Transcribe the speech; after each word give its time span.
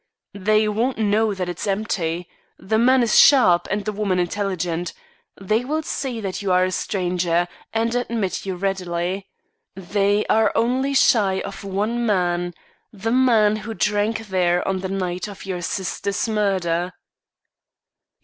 They 0.39 0.67
won't 0.67 0.97
know 0.97 1.35
that 1.35 1.47
it's 1.47 1.67
empty. 1.67 2.27
The 2.57 2.79
man 2.79 3.03
is 3.03 3.19
sharp 3.19 3.67
and 3.69 3.85
the 3.85 3.91
woman 3.91 4.17
intelligent. 4.17 4.93
They 5.39 5.63
will 5.63 5.83
see 5.83 6.19
that 6.21 6.41
you 6.41 6.51
are 6.51 6.65
a 6.65 6.71
stranger, 6.71 7.47
and 7.71 7.93
admit 7.93 8.43
you 8.43 8.55
readily. 8.55 9.29
They 9.75 10.25
are 10.25 10.51
only 10.55 10.95
shy 10.95 11.39
of 11.41 11.63
one 11.63 12.03
man 12.03 12.55
the 12.91 13.11
man 13.11 13.57
who 13.57 13.75
drank 13.75 14.29
there 14.29 14.67
on 14.67 14.79
the 14.79 14.89
night 14.89 15.27
of 15.27 15.45
your 15.45 15.61
sister's 15.61 16.27
murder." 16.27 16.93